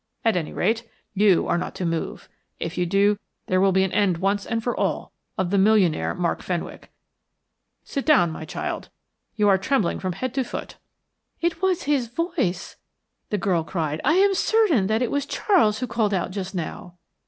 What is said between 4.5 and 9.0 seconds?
for all of the millionaire Mark Fenwick. Sit down, my child